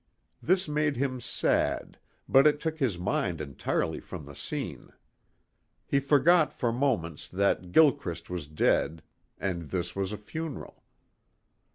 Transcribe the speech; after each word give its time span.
This 0.41 0.67
made 0.67 0.97
him 0.97 1.21
sad 1.21 1.99
but 2.27 2.47
it 2.47 2.59
took 2.59 2.79
his 2.79 2.97
mind 2.97 3.39
entirely 3.39 3.99
from 3.99 4.25
the 4.25 4.33
scene. 4.35 4.89
He 5.85 5.99
forgot 5.99 6.51
for 6.51 6.71
moments 6.71 7.27
that 7.27 7.71
Gilchrist 7.71 8.27
was 8.27 8.47
dead 8.47 9.03
and 9.37 9.69
this 9.69 9.95
was 9.95 10.11
a 10.11 10.17
funeral. 10.17 10.81